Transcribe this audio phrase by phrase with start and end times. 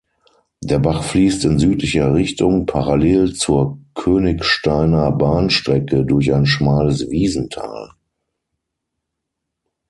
[0.63, 7.93] Der Bach fließt in südlicher Richtung, parallel zur Königsteiner Bahnstrecke, durch ein schmales Wiesental.